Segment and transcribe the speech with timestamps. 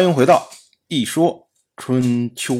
[0.00, 0.48] 欢迎回到
[0.88, 2.54] 《一说春秋》。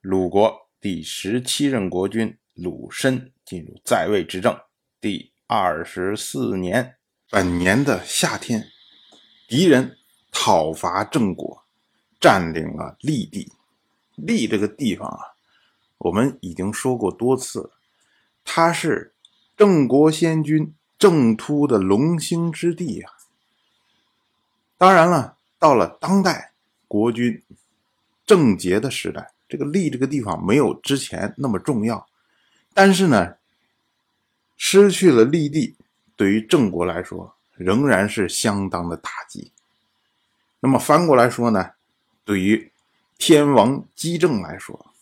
[0.00, 4.58] 鲁国第十七任国君鲁申进入在位执政
[4.98, 6.96] 第二十四年，
[7.28, 8.66] 本年的夏天，
[9.46, 9.98] 敌人
[10.32, 11.66] 讨伐郑国，
[12.18, 13.52] 占领了利地。
[14.14, 15.20] 利这个地方啊，
[15.98, 17.72] 我们已经说过多次，
[18.42, 19.14] 它是
[19.54, 23.12] 郑国先君郑突的龙兴之地啊。
[24.78, 26.49] 当然了，到了当代。
[26.90, 27.40] 国君
[28.26, 32.04] 郑杰的时代，这个利这个地方没有之前那么重要，
[32.74, 33.36] 但是呢，
[34.56, 35.76] 失去了利地，
[36.16, 39.52] 对于郑国来说仍然是相当的打击。
[40.58, 41.70] 那么翻过来说呢，
[42.24, 42.72] 对于
[43.18, 44.92] 天王姬正来说，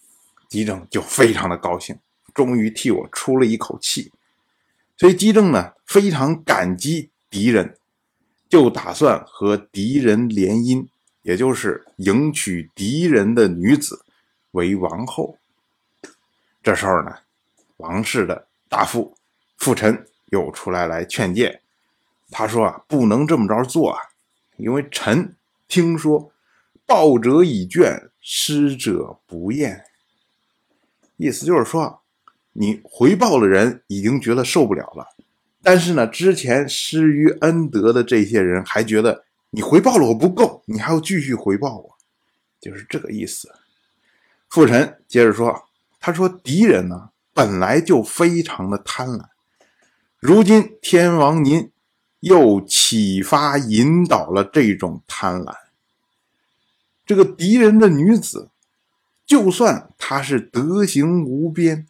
[0.46, 1.98] 姬正就非常的高兴，
[2.34, 4.12] 终于替我出了一口气。
[4.98, 7.78] 所以姬正呢非常感激敌人，
[8.46, 10.86] 就打算和敌人联姻。
[11.22, 14.04] 也就是迎娶敌人的女子
[14.52, 15.38] 为王后。
[16.62, 17.16] 这时候呢，
[17.78, 19.16] 王室的大夫
[19.56, 21.60] 傅臣又出来来劝谏。
[22.30, 23.98] 他说啊，不能这么着做啊，
[24.56, 25.34] 因为臣
[25.66, 26.30] 听说
[26.86, 29.84] 报者已倦，失者不厌。
[31.16, 32.00] 意思就是说，
[32.52, 35.06] 你回报的人已经觉得受不了了，
[35.62, 39.24] 但是呢，之前施于恩德的这些人还觉得。
[39.50, 41.96] 你回报了我不够，你还要继续回报我，
[42.60, 43.50] 就是这个意思。
[44.50, 45.66] 傅臣接着说
[45.98, 49.28] ：“他说敌人呢本来就非常的贪婪，
[50.18, 51.70] 如今天王您
[52.20, 55.54] 又启发引导了这种贪婪。
[57.06, 58.50] 这个敌人的女子，
[59.24, 61.86] 就算她是德行无边，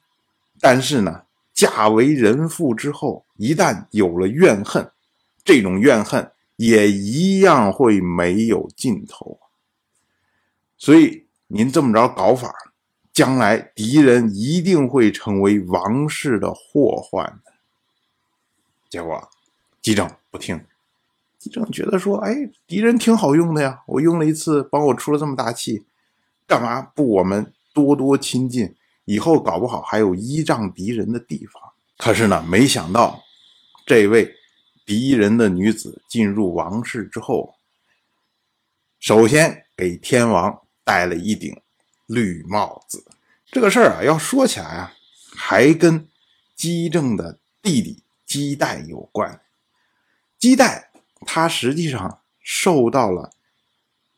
[0.61, 4.93] 但是呢，嫁为人妇之后，一旦有了怨恨，
[5.45, 9.39] 这种怨恨。”也一样会没有尽头，
[10.77, 12.53] 所以您这么着搞法，
[13.13, 17.41] 将来敌人一定会成为王室的祸患。
[18.91, 19.31] 结果，
[19.81, 20.61] 姬正不听，
[21.39, 25.87] 姬正觉得说：“哎，敌人挺好用的呀，我用了一次，帮我出了这么大气，
[26.45, 28.75] 干嘛不我们多多亲近？
[29.05, 31.63] 以后搞不好还有依仗敌人的地方。”
[31.97, 33.23] 可是呢，没想到
[33.87, 34.35] 这位。
[34.89, 37.57] 敌人的女子进入王室之后，
[38.99, 41.61] 首先给天王戴了一顶
[42.07, 43.05] 绿帽子。
[43.53, 44.95] 这个事儿啊，要说起来啊，
[45.37, 46.09] 还跟
[46.57, 49.43] 姬正的弟弟姬代有关。
[50.39, 50.91] 姬代
[51.27, 53.35] 他实际上受到了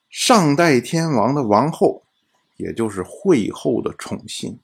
[0.08, 2.04] 上代天王的王后，
[2.56, 4.60] 也就是惠后的宠幸。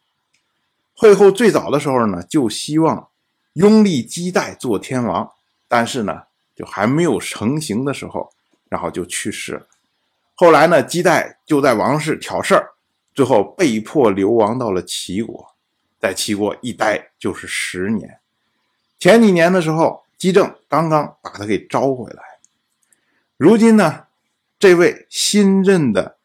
[0.94, 3.08] 惠后最早的时候呢，就希望
[3.54, 5.32] 拥立姬代做天王。
[5.68, 6.22] 但是呢，
[6.54, 8.32] 就还没有成型的时候，
[8.68, 9.66] 然后就去世了。
[10.34, 12.74] 后来呢，姬代就在王室挑事儿，
[13.14, 15.54] 最后被迫流亡到了齐国，
[15.98, 18.20] 在齐国一待就是十年。
[18.98, 22.22] 前几年的时候，姬正刚刚把他给招回来。
[23.36, 24.06] 如今呢，
[24.58, 26.18] 这位新任的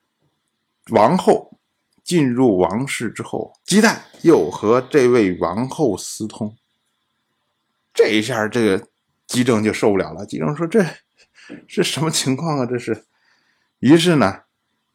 [0.89, 1.57] 王后
[2.03, 6.55] 进入王室之后，姬旦又和这位王后私通。
[7.93, 8.90] 这一下，这个。
[9.31, 10.25] 姬正就受不了了。
[10.25, 10.85] 姬正说：“这
[11.65, 12.65] 是什么情况啊？
[12.65, 13.05] 这是。”
[13.79, 14.41] 于是呢，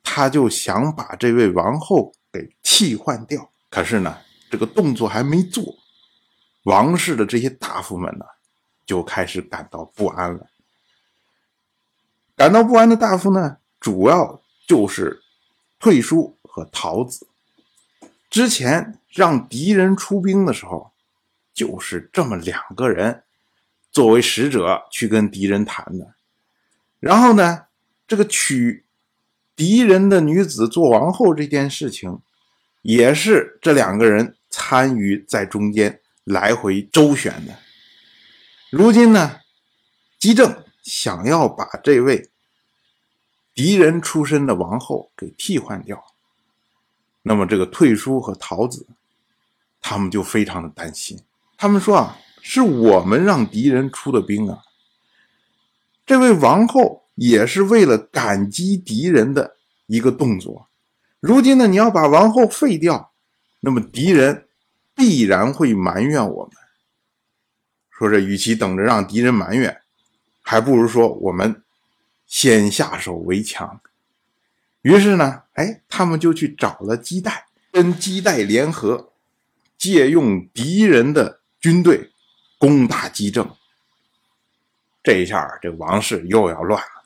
[0.03, 3.51] 他就想把这位王后给替换掉。
[3.71, 4.19] 可是呢，
[4.51, 5.65] 这个动作还没做，
[6.65, 8.27] 王室的这些大夫们呢，
[8.85, 10.47] 就开始感到不安了。
[12.37, 15.23] 感到不安的大夫呢，主要就是
[15.79, 17.27] 退叔和陶子。
[18.29, 20.93] 之前让敌人出兵的时候，
[21.55, 23.23] 就是这么两个人。
[23.97, 26.15] 作为使者去跟敌人谈的，
[27.01, 27.63] 然后呢，
[28.07, 28.85] 这个娶
[29.57, 32.21] 敌人的女子做王后这件事情，
[32.83, 37.57] 也是这两个人参与在中间来回周旋的。
[38.69, 39.41] 如今呢，
[40.19, 42.29] 姬正想要把这位
[43.55, 46.05] 敌人出身的王后给替换掉，
[47.23, 48.87] 那么这个退叔和桃子，
[49.81, 51.19] 他们就非常的担心，
[51.57, 52.19] 他们说啊。
[52.49, 54.63] 是我们让敌人出的兵啊！
[56.07, 59.57] 这位王后也是为了感激敌人的
[59.87, 60.69] 一个动作。
[61.19, 63.11] 如今呢，你要把王后废掉，
[63.59, 64.47] 那么敌人
[64.95, 66.53] 必然会埋怨我们。
[67.91, 69.81] 说这与其等着让敌人埋怨，
[70.41, 71.65] 还不如说我们
[72.29, 73.81] 先下手为强。
[74.83, 79.11] 于是呢，哎，他们就去找了姬代，跟姬代联合，
[79.77, 82.13] 借用敌人的军队。
[82.59, 83.51] 攻打姬政，
[85.03, 87.05] 这一下这王室又要乱了。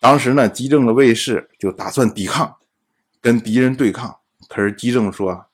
[0.00, 2.56] 当时呢，姬政的卫士就打算抵抗，
[3.20, 4.18] 跟敌人对抗。
[4.48, 5.46] 可是姬政说：“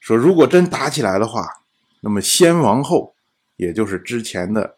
[0.00, 1.62] 说如果真打起来的话，
[2.00, 3.14] 那么先王后，
[3.56, 4.76] 也就是之前的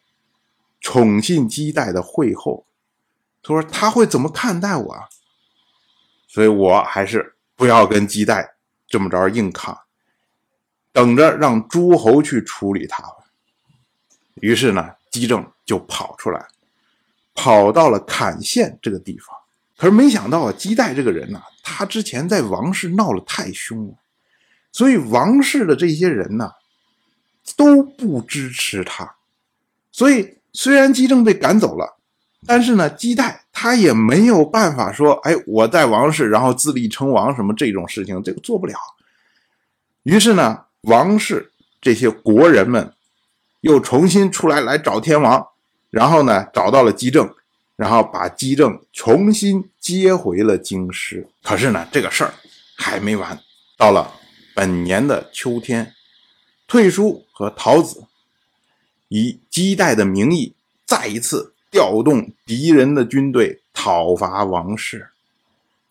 [0.81, 2.67] 宠信姬代的惠后，
[3.43, 5.09] 他说他会怎么看待我啊？
[6.29, 8.57] 所以我还是不要跟姬代
[8.87, 9.79] 这么着硬抗，
[10.93, 13.03] 等着让诸侯去处理他。”
[14.43, 16.45] 于是呢，姬政就跑出来。
[17.35, 19.35] 跑到了坎县这个地方，
[19.79, 23.95] 可是没想到啊，姬代这个人呢，他之前在王室闹得太凶了，
[24.71, 26.53] 所以王室的这些人呢
[27.57, 29.15] 都不支持他。
[29.91, 31.97] 所以虽然姬政被赶走了，
[32.47, 38.75] 但是呢，姬代他也没有办法说，哎，我在王室然后自立称王什么这种事情，这个做不了。
[40.03, 41.51] 于是呢，王室
[41.81, 42.93] 这些国人们
[43.63, 45.49] 又重新出来来找天王。
[45.91, 47.35] 然后呢，找到了姬政，
[47.77, 51.29] 然后把姬政重新接回了京师。
[51.43, 52.33] 可是呢，这个事儿
[52.77, 53.39] 还没完。
[53.77, 54.15] 到了
[54.55, 55.93] 本年的秋天，
[56.67, 58.05] 退叔和陶子
[59.09, 60.55] 以姬代的名义，
[60.87, 65.11] 再一次调动敌人的军队讨伐王室，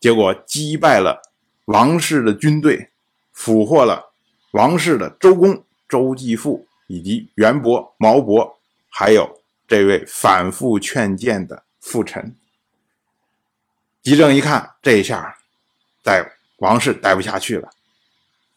[0.00, 1.22] 结果击败了
[1.66, 2.90] 王室的军队，
[3.32, 4.12] 俘获了
[4.50, 8.58] 王室的周公、周继父以及元伯、毛伯，
[8.88, 9.38] 还有。
[9.68, 12.36] 这位反复劝谏的父臣，
[14.02, 15.38] 姬政一看这一下，
[16.02, 17.70] 在王室待不下去了，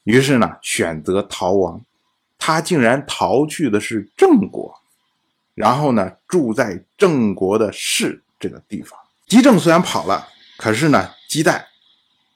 [0.04, 1.80] 于是呢选择逃亡。
[2.38, 4.78] 他竟然逃去的是郑国，
[5.54, 9.00] 然后呢住在郑国的市这个地方。
[9.26, 11.66] 姬政虽然跑了，可是呢姬代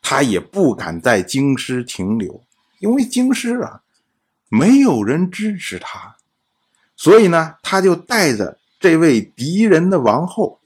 [0.02, 2.42] 他也不敢在京师停留，
[2.80, 3.82] 因为京师啊
[4.50, 6.18] 没有人支持他，
[6.96, 8.60] 所以呢他就带着。
[8.82, 10.58] 这位敌人的王后，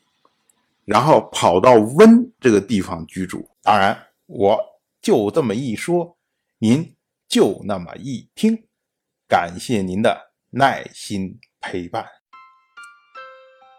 [0.85, 3.49] 然后跑到温这个地方居住。
[3.63, 4.59] 当然，我
[5.01, 6.15] 就这么一说，
[6.59, 6.95] 您
[7.27, 8.67] 就那么一听。
[9.27, 10.15] 感谢您的
[10.51, 12.05] 耐心陪伴。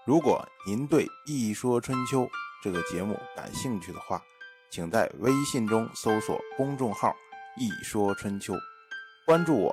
[0.05, 2.23] 如果您对《一说春秋》
[2.61, 4.21] 这个节目感兴趣的话，
[4.69, 7.15] 请在微信中搜索公众号
[7.57, 8.53] “一说春秋”，
[9.25, 9.73] 关注我。